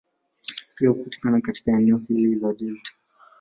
[0.77, 2.91] Pia hupatikana katika eneo hili la delta.